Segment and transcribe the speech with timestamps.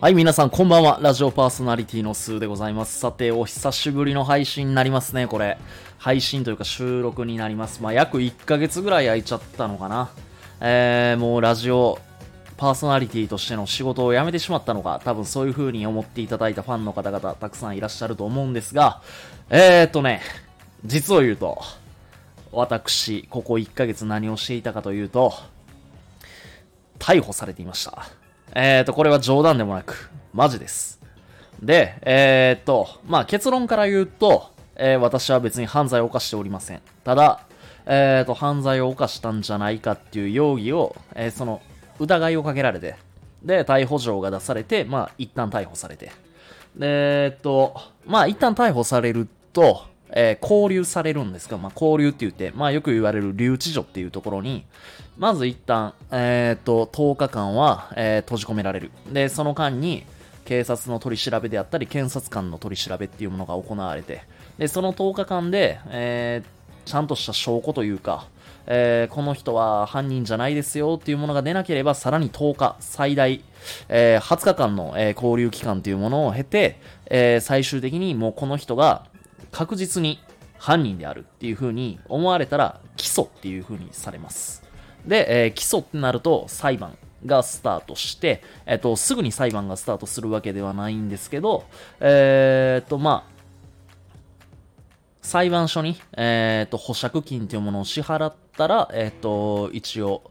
[0.00, 0.98] はい、皆さんこんばんは。
[1.00, 3.00] ラジオパーソナリティのスーでございます。
[3.00, 5.56] さて、お久しぶりの配信になりますね、これ。
[5.96, 7.82] 配信というか収録になります。
[7.82, 10.10] まあ、約1ヶ月ぐらい空いちゃったのかな。
[10.60, 11.98] えー、もうラジオ
[12.58, 19.00] パーソナリティとしての仕事を辞めてしまったのか、多分そういう風に思っていただいたファンの方々たくさんいらっしゃると思うんですが、
[19.48, 20.20] えーっとね、
[20.84, 21.62] 実を言うと、
[22.52, 25.32] 私、ここ1ヶ月何をしていたかというと、
[26.98, 28.06] 逮捕されていました。
[28.54, 31.00] えーと、これは冗談でもなく、マジです。
[31.62, 36.80] で、えーと、まあ結論から言うと、えー私は別に犯罪を犯しておりません。
[37.04, 37.40] ただ、
[37.86, 41.60] えーと、犯罪を犯したんじゃないかっていう容疑を、えーその、
[41.98, 42.96] 疑いをかけられて、
[43.42, 46.06] で、逮捕状が出されて、まあ一旦逮捕されて。
[46.76, 54.64] で、えっと、まあ一旦逮捕されると、えー交留されるんですが、まあ交留って言って、まあよく言われる留置所っていうところに、
[55.18, 58.90] まず一旦、えーと、10日間は、えー閉じ込められる。
[59.12, 60.04] で、その間に、
[60.44, 64.22] 警察の取り調べであったり、検察官の取り調べっていうものが行われて、
[64.58, 68.28] で、その10日間で、えーちゃんとした証拠というか、
[68.66, 73.42] えーこの人は犯人じゃないですよっていうものが出なければ、さらに10日、最大、
[73.90, 79.04] えー20日間の、えー交留期間というものを経て、え最終的にもうこの人が
[79.50, 80.20] 確実に
[80.58, 84.62] 犯人であるっていう風に思われたら、起訴っていう風にされます。
[85.06, 91.64] で、えー起訴ってなると裁判がスタートして、えっ、と、すぐに裁判がスタートするわけではないんですけど、
[92.00, 93.38] えっ、と、まあ、
[95.22, 100.22] 裁判所に、えっ、と、保釈金というものを支払ったら、えっ、と、一応、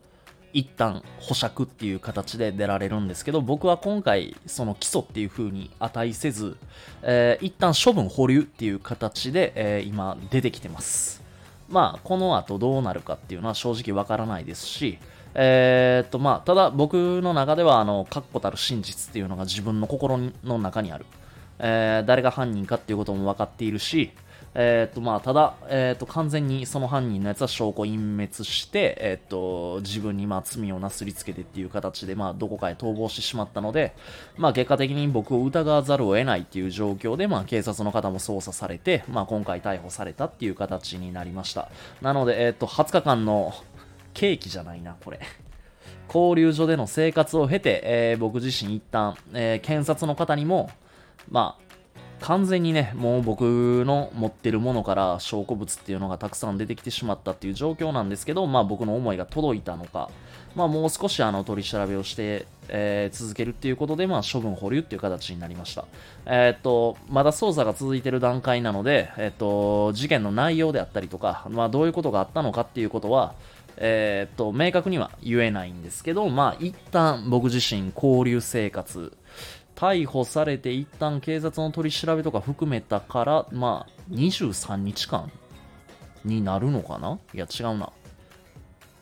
[0.58, 6.58] 一旦保釈っていう形で出られるんですけど、僕は今回、その起訴っていう風に値せず、
[7.04, 11.22] えー一旦処分保留っていう形で、えー今出てきてます。
[11.70, 14.98] まあ、この後どうなるかっていうのは正直わからないですし、
[15.36, 21.06] えーっと、まあ、ただ僕の中では、あの、確固たる真実っていうのが自分の心の中にある。
[21.60, 24.10] えー誰が犯人かっていうことも分かっているし、
[24.60, 33.94] えーっと、まあ、ただ、えーっと、完全にその犯人のやつは証拠隠滅して、えーっと、自分にまあ罪をなすりつけてっていう形で、まあ、どこかへ逃亡してしまったので、
[34.36, 41.70] まあ、結果的に僕を疑わざるを得ないっていう状況で、まあ、警察の方も捜査されて、まあ、今回逮捕されたっていう形になりました。
[42.02, 43.54] なので、えっと、20日間の
[44.16, 45.20] 刑期じゃないな、これ。
[46.08, 50.72] 交流所での生活を経て、えー僕自身一旦、えー検察の方にも、
[51.30, 51.67] まあ、
[52.20, 53.42] 完全にね、もう僕
[53.86, 60.10] の持ってるものから証拠物っていうのがたくさん出てきてしまったっていう状況なんですけど、まあ僕の思いが届いたのか、
[60.56, 65.86] まあもう少しあの取り調べをして、えー続けるっていうことで、まあ処分保留っていう形になりました。
[66.26, 73.36] えーっと、まだ捜査が続いてる段階なので、えーっと、事件の内容であったりとか、まあどういうことがあったのかっていうことは、
[73.78, 79.14] えっと、明確には言えないんですけど、まあ一旦僕自身交流生活、
[79.78, 85.32] 逮捕されて一旦警察の取り調べとか含めたから、まあ、23日間
[86.26, 87.20] になるのかな？
[87.32, 87.92] いや、違うな。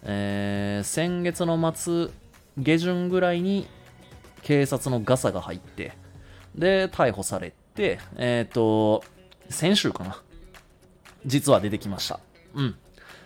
[0.03, 2.09] えー、先月の末、
[2.57, 3.67] 下旬ぐらいに
[4.41, 5.93] 警察のガサが入って、
[6.55, 9.01] で、逮捕されて、えっ、と、
[9.49, 10.21] 先週かな？
[11.25, 12.19] 実は出てきました。
[12.53, 12.75] うん。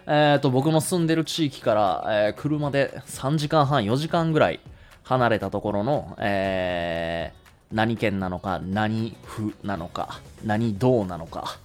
[0.06, 4.60] えっ、と、僕の住んでる地域から、えー車で3時間半、4時間ぐらい
[5.02, 7.39] 離れたところの、えー
[7.72, 11.58] 何県なのか、何府なのか、何道なのか。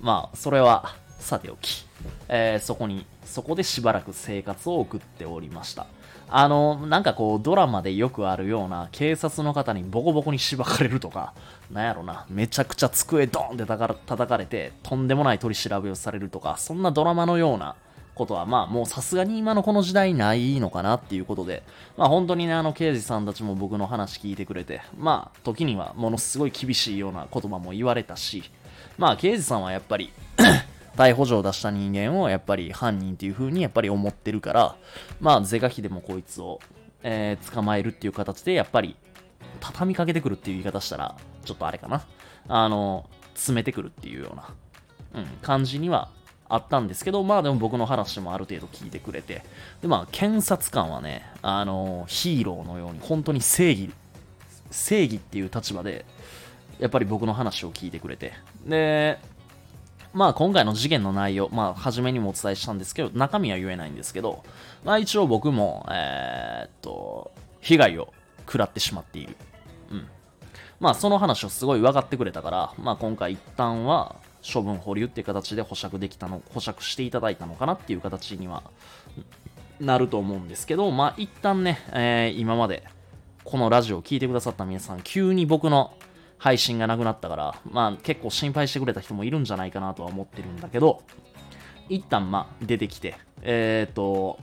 [0.00, 1.84] まあ、それはさておき、
[2.28, 5.86] えーそこに、そこでしばらく生活を送っておりました。
[6.30, 11.32] あの、なんかこう、ドラマでよくあるような、警察の方にボコボコにしばかれるとか、
[11.72, 17.74] なんやろな、めちゃくちゃ机ドンって叩かれて、とんでもない取り調べをされるとか、そんなドラマのような
[18.18, 21.62] ことは、まあもうさすがに今のこの時代ないのかなっていうことで、
[21.96, 28.42] まあ本当にね、あの刑事さんたちも僕の話聞いてくれて、まあ時にはものすごい厳しいような言葉も言われたし、
[28.98, 30.12] まあ刑事さんはやっぱり、
[30.96, 34.76] 逮捕状を出した人間をやっぱり犯人っていう風にやっぱり思ってるから、
[35.20, 36.60] まあ是が非でもこいつを、
[37.02, 38.96] えー捕まえるっていう形でやっぱり
[39.60, 42.04] 畳みかけてくるっていう言い方したらちょっとあれかな。
[42.48, 44.54] あの、詰めてくるっていうような、
[45.14, 46.10] うん、感じには
[46.48, 49.42] あったんですけど、まあでも僕の話もある程度聞いてくれて、
[49.82, 53.90] でまあ検察官はね、あの、ヒーローのように本当に正義、
[54.70, 56.04] 正義っていう立場で、
[56.78, 58.32] やっぱり僕の話を聞いてくれて、
[58.64, 59.18] で、
[60.14, 64.42] まあ今回の事件の内容、まあ初めにもお伝えしたんですけど、中身は言えないんですけど、
[64.84, 67.30] まあ一応僕も、えーっと、
[67.60, 68.12] 被害を
[68.46, 69.36] 食らってしまっている。
[69.90, 70.06] うん。
[70.80, 78.62] まあその話をすごい分かってくれたから、まあ今回一旦は、処分保留っていう形で保釈できたの、保釈していただいたのかなっていう形には
[79.80, 82.84] なると思うんですけど、まあ一旦ね、えー、今まで
[83.44, 85.94] このラジオを聴いてくださった皆さん、急に僕の
[86.38, 91.02] 配信がなくなったから、まあ結構心配してくれた人もいるんじゃないかなとは思ってるんだけど、
[91.88, 94.38] 一旦まあ出てきて、えっ、ー、と、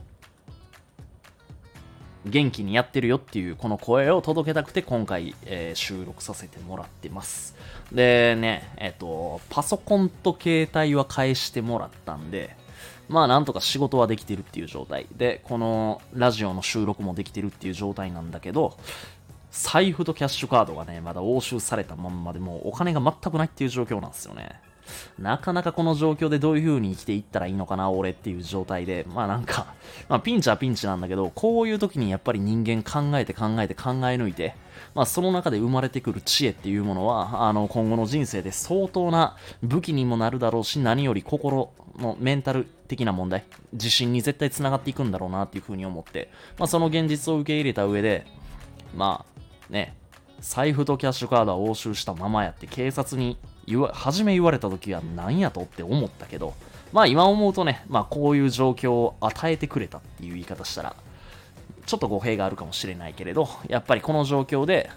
[2.26, 7.54] 元気にやってるよっていうこの声を届けたくて今回、えー、収録させてもらってます。
[7.92, 12.56] でね、えっ、と、パソコンと携帯は返してもらったんで、
[13.08, 18.76] まあなんとか仕事はできてるっていう状態で、このラジオの収録もできてるっていう状態なんだけど、
[19.52, 24.60] 財布とキャッシュカードがね、まだ押収されたまんまでもうお金が全くないっていう状況なんですよね。
[25.18, 29.74] なかなかこの状況でどういう風に生きていったらいいのかな、俺っていう状態で、まあなんか、
[30.08, 34.54] まあピンチはピンチなんだけど、こういう時にやっぱり人間考えて考えて考え抜いて、
[34.94, 48.26] まあその中で生まれてくる知恵っていうものは、あの今後の人生で相当な武器にもなるだろうし、何より心のメンタル的な問題、自信に絶対繋がっていくんだろうなっていう風に思って、まあその現実を受け入れた上で、
[48.94, 49.24] ま
[49.68, 49.96] あね、
[50.40, 56.54] 財布とキャッシュカードは押収したままやって警察に言わ初め言われた時は何やとって思ったけど、
[56.92, 60.96] まあ今思うとね、まあこういう状況を与えてくれたっていう言い方したら、
[61.86, 64.90] ちょっと語弊があるかもしれないけれど、やっぱりこの状況で、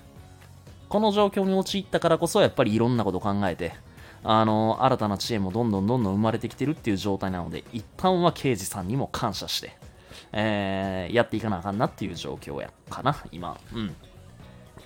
[0.88, 3.74] この状況に陥ったからこそ、やっぱりいろんなこと考えて、
[4.24, 9.77] あの、新たな知恵もどんどんどんどん生まれてきてるっていう状態なので、一旦は刑事さんにも感謝して、
[10.31, 13.57] えー、やっていかなあかんなっていう状況やかな、今。
[13.74, 13.95] うん。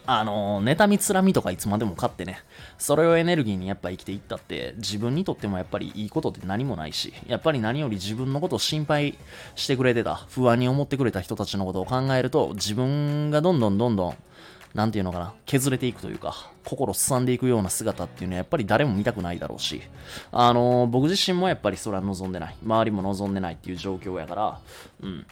[0.05, 2.39] あの、妬みつらみとかいつまでも勝ってね、
[2.77, 9.17] それをエネルギーにやっぱ生きていったって、自分にとってもやっぱりいいことって何もないし、やっぱり何より自分のことを心配
[9.55, 14.17] してくれてた、不安に思ってくれた人たちのことを考えると、自分がどんどんどんどん、
[14.73, 19.83] なんていうのかな、削れていくというか、心すさんでいくような姿っていうのはやっぱり誰も見たくないだろうし、
[20.31, 22.55] あの僕自身もやっぱりそれは望んでない。
[22.63, 24.59] 周りも望んでないっていう状況やから、
[25.01, 25.25] うん。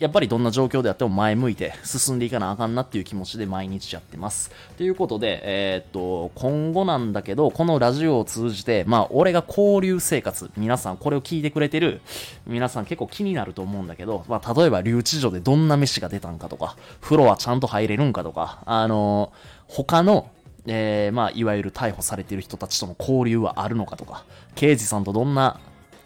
[0.00, 4.50] やっぱりどんな状況であっても前向いて進んでいかなあかんなっていう気持ちで毎日やってます。
[4.78, 12.00] ということで、えー、っと、今後なんだけど、このラジオを通じて、まあ、俺が交流生活、皆さんこれを聞いてくれてる、
[12.46, 20.30] 皆さん結構気になると思うんだけど、まあ、例えば留置所でどんな飯が出たんかとか、風呂はちゃんと入れるんかとか、あのー、他の
[20.66, 24.24] えー、まあ、いわゆる逮捕されてる人たちとの交流はあるのかとか、
[24.54, 25.58] 刑事さんとどんな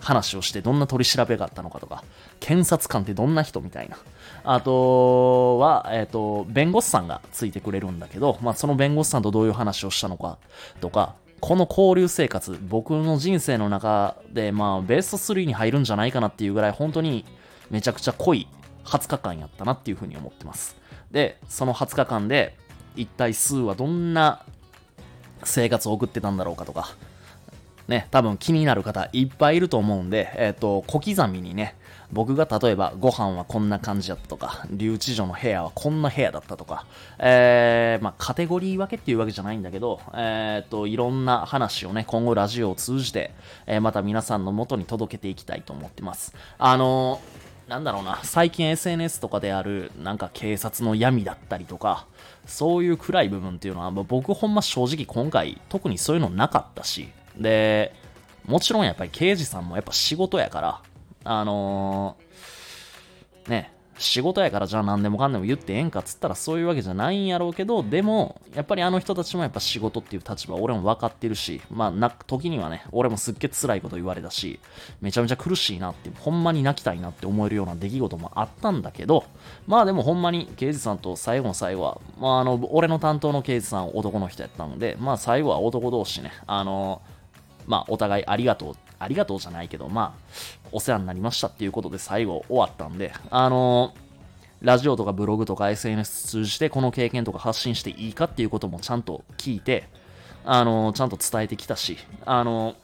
[0.05, 2.05] 話をしてどんな取り調べがあったのかとか、
[2.39, 3.97] 検察官ってどんな人みたいな。
[4.45, 10.39] あとは、えっ、ー、と、弁護士さんがついてくれるんだけど、まあ、その弁護士さんとどういう話をしたのか
[10.81, 17.25] とか、この交流生活、僕の人生の中で、まあ、ベスト3に入るんじゃないかなっていうぐらい、本当に
[17.71, 18.47] めちゃくちゃ濃い
[18.85, 20.77] 20日間やったなっていうふうに思ってます。
[21.11, 22.57] で、その20日間で、
[22.97, 24.45] 一体数はどんな
[25.43, 26.95] 生活を送ってたんだろうかとか、
[27.89, 31.77] ね、多分気になる方いっぱいいると思うんで、えっ、ー、と、小刻みにね、
[32.13, 36.87] 僕が例えばご飯はこんな感じだったとか、留置所の部屋はこんな部屋だったとか、
[37.19, 43.33] えー、まあ、カテゴリー分けっていうわけじゃないんだけど、えっ、ー、と、いろんな話をね、今後ラジオを通じて、
[43.67, 46.35] えー、また皆さんの元に届けていきたいと思ってます。
[46.59, 47.21] あの
[47.69, 52.07] なんだろうな、最近 SNS とかである、なんか警察の闇だったりとか、
[52.47, 57.09] そういう暗い部分っていうのは、僕ほんま正直今回、特にそういうのなかったし、
[57.39, 57.95] で、
[58.47, 60.83] もちろんやっぱり刑事さんもやっぱ仕事やから、
[61.25, 74.59] あのー、ね、仕事やからじゃあ何でもかんでも言ってええんかっつったらそういうわけじゃないんやろうけど、でも、やっぱりあの人たちもやっぱ仕事っていう立場俺も分かってるし、まあな、時にはね、俺もすっげえ辛いこと言われたし、
[75.01, 79.25] めちゃめちゃ苦しいなって、ほんまに泣きたいなって思えるような出来事もあったんだけど、
[79.67, 87.14] まあでもほんまに刑事さんと最後の最後は、まああの、俺の担当の刑事さん男の人やったので、まあ最後は男同士ね、あのー
[87.67, 93.95] まあ、お互いありがとう、ありがとうじゃないけど、まあ、お世話になりましたっていうことで最後終わったんで、あの、
[94.61, 99.89] ラジオとかブログとか SNS 通じてこの経験とか発信していいかっていうこともちゃんと聞いて、
[100.45, 102.75] あの、ちゃんと伝えてきたし、あの、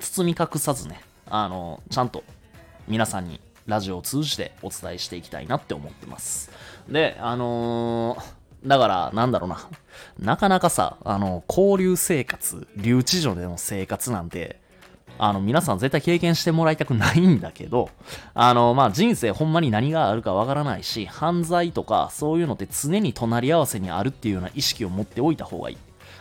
[0.00, 2.24] 包み隠さずね、あのちゃんと
[2.88, 6.50] 皆さんにラジオを通じてお伝えしていきたいなって思ってます。
[6.88, 9.68] で、あのーだから、なんだろうな。
[10.18, 14.60] なかなかさ、あの、交流生活、留置所での生活なんて、
[15.18, 17.90] あの、皆さん絶対経験してもらいたくないんだけど、
[18.34, 25.78] あの、まあ、人生ほんまに何があるかわからないし、犯罪とかそういうのって常に隣り合わせにあるっていうような意識を持っておいた方がいい。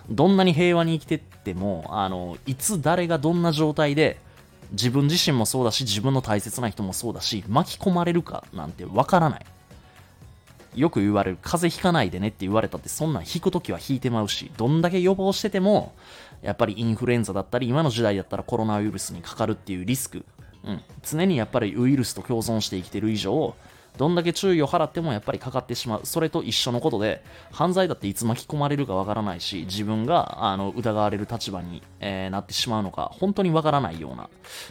[0.10, 4.20] どんなに平和に生きてっても、あの、いつ誰がどんな状態で、
[4.72, 9.46] 自分自身もそうだし、自分の大切な人もそうだし、巻き込まれるかなんてわからない。
[10.76, 15.94] よく言われる風邪ひかないでねって言われたってそんなん引くときは引いてまうし、どんだけ予防してても、
[16.42, 20.26] やっぱりインフルエンザだったり、今の時代だったらコロナウイルスにかかるっていうリスク、
[20.64, 23.56] うん、常にやっぱりウイルスと共存して生きてる以上、
[23.98, 26.02] どんだけ注意を払ってもやっぱりかかってしまう。
[26.06, 34.30] それと一緒のことで、犯罪だっていつ巻き込まれるかわからないし、自分があの疑われる立場に、えー、なってしまうのか、本当にわからないような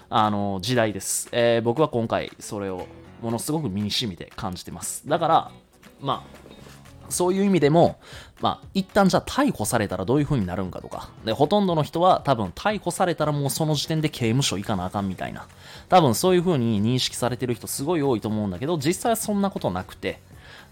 [0.09, 2.87] あの時代です、えー、僕は今回それを
[3.21, 5.07] ものすごく身に染みて感じてます。
[5.07, 5.51] だから、
[6.01, 6.41] まあ、
[7.11, 7.99] そういう意味でも、
[8.41, 11.11] まあ、一旦じゃあ逮捕されたらどういう風になるんかとか。
[11.25, 15.47] で、ほとんどの人は多分逮捕されたらもうその時点で刑務所行かなあかんみたいな。
[15.89, 20.21] 多分そういう風に認識されてる人すごい多いと思うんだけど、実際はそんなことなくて。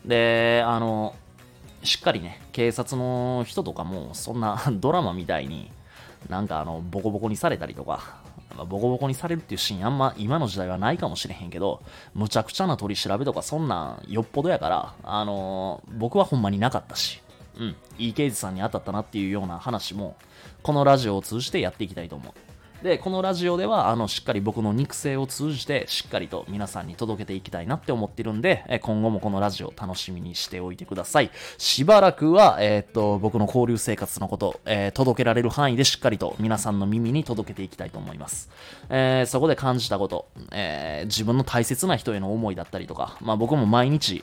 [0.05, 1.15] で、あの、
[1.83, 5.71] しっかりね、警察の人とかもそんな ドラマみたいに
[6.29, 8.19] なんかあの、ボコボコにされたりとか、
[8.57, 11.83] まあ、ボコボコにされるっていうシーンあんま今の時代はないかもしれへんけど、
[12.15, 17.23] むちゃくちゃな取り調べとかそんなんよっぽどやから、あのー、僕はほんまになかったし、
[17.59, 20.17] うん、いい刑事さんに当たったなっていうような話も、
[20.63, 22.33] このラジオを通じてやっていきたいと思う。
[22.83, 31.33] で、このラジオでは、あの、しっかり僕の肉声を通じて、しっかりと皆さんに届けていきたいなって思ってるんで、今後もこのラジオ楽しみにしておいてください。
[31.57, 38.49] しばらくは、えー、っと、僕の交流生活のこと、えー、届けられる範囲でしっかりと皆さんの耳に届けていきたいと思います。
[38.91, 44.23] えー、そこで感じたこと、え自分の大切な人への思いだったりとか、まあ僕も毎日、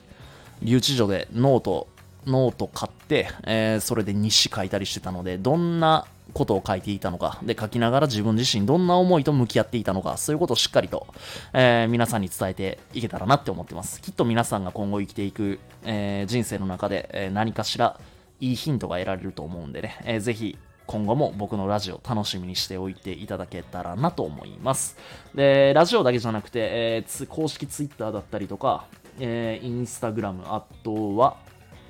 [0.62, 1.88] 留置所でノート、
[2.26, 11.08] ノート買って、えそれで日誌書いたりしてたので、どんなことを書いていたのか、で、書きながら自分自身どんな思いと向き合っていたのか、そういうことをしっかりと、
[11.54, 14.01] えー、皆さんに伝えていけたらなって思ってます。
[14.01, 17.98] きっと皆さんが今後生きていく、えー、人生の中で、えー、何かしら
[18.42, 24.98] いいヒントが得られると思うんでね、えー、ぜひ今後も僕のラジオ楽しみにしておいていただけたらなと思います。
[25.34, 28.88] で、ラジオだけじゃなくて、えー、公式ツイッターだったりとか、
[29.20, 31.38] えー、インスタグラム、あとは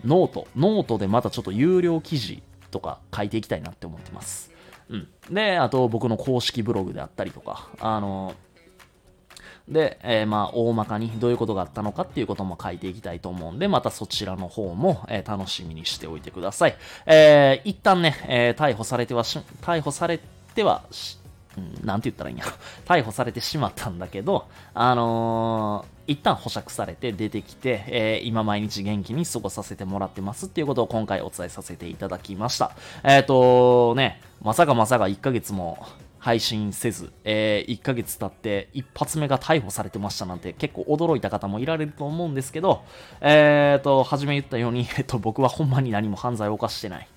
[0.05, 4.51] note。noteでまたちょっと有料記事とか書いていきたいなって思ってます。
[4.89, 5.07] うん。
[5.29, 8.36] で、あと僕の公式ブログであったりとか、あの、
[9.67, 16.77] で、えー、まあ、大まかにどういうことがあったのかっていうことも書いていきたいと思うんで、またそちらの方も、えー、楽しみにしておいてください。
[17.07, 20.19] えー、一旦ね、えー、逮捕されてはし、逮捕され
[20.53, 21.17] てはし、
[21.84, 22.45] なんて言ったらいいんや。
[22.86, 32.75] 逮捕されてしまったんだけど、あの、一旦保釈されて出てきて、えー、今毎日元気に過ごさせてもらってますっていうことを今回お伝えさせていただきました。
[33.03, 35.85] えっ、ー、とね、まさかまさか1ヶ月も
[36.19, 42.83] 配信せず、えー、1ヶ月経って一発目が逮捕されてましたなんて結構驚いた方もいられると思うんですけど、
[43.21, 47.07] えっ、ー、と、初め言ったように、えっと、僕はほんまに何も犯罪を犯してない。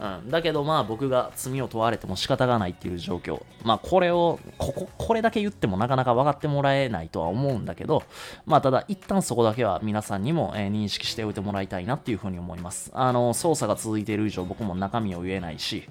[0.00, 3.42] うん、だけどまあ僕が罪を問われても仕方がないっていう状況。
[3.64, 8.02] まあこれを、ここ、これだけ言ってもなかなか分かってもらえないとは思うんだけど、
[8.46, 12.90] まあただ一旦そこだけは皆さんにも、えー、認識しておいてもらいたいなっていうふうに思います。
[12.94, 15.86] あの、捜査が続いている以上僕も中身を言えないし、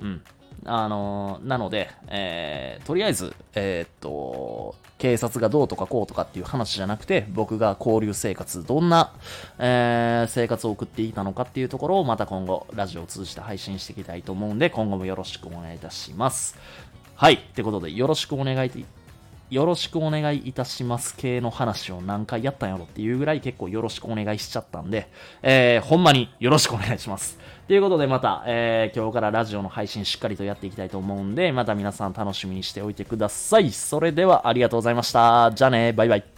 [0.00, 0.22] うん。
[0.64, 9.12] あのなので、えー、とりあえず、えー、っと、警察がどうとかこうとかっていう話じゃなくて、僕が交流生活、どんな、
[9.58, 16.56] えー、生活を送っていたのかっていうところをまた今後、ラジオを通じて配信していきたいと思うんで、今後もよろしくお願いいたします。
[17.16, 17.34] はい。
[17.34, 18.70] ってことで、よろしくお願い
[19.52, 25.10] よろしくお願いいたします系の話を何回やったんやろっていうぐらい結構よろしくお願いしちゃったんで、
[25.42, 27.38] えー、ほんまによろしくお願いします。
[27.68, 33.70] ということでまた、えー、今日からラジオの配信しっかりとやっていきたいと思うんで、また皆さん楽しみにしておいてください。
[33.72, 35.52] それではありがとうございました。
[35.54, 36.31] じゃあね、バイバイ。